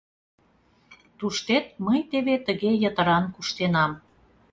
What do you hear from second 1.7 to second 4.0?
мый теве тыге йытыран куштенам.